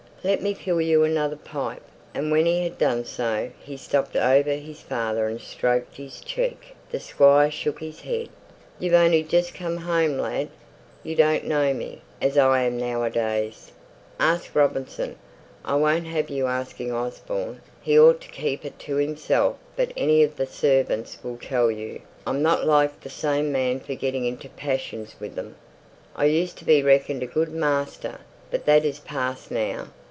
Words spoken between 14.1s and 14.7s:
Ask